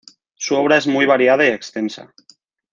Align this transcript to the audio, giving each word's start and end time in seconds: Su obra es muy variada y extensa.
Su 0.33 0.55
obra 0.55 0.77
es 0.77 0.87
muy 0.87 1.05
variada 1.05 1.45
y 1.45 1.49
extensa. 1.49 2.11